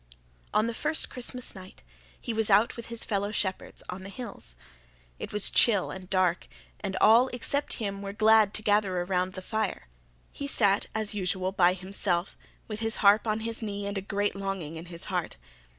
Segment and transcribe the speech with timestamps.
[0.51, 1.83] On the first Christmas night
[2.19, 4.55] he was out with his fellow shepherds on the hills.
[5.19, 6.47] It was chill and dark,
[6.79, 9.89] and all, except him, were glad to gather around the fire.
[10.31, 12.35] He sat, as usual, by himself,
[12.67, 15.37] with his harp on his knee and a great longing in his heart.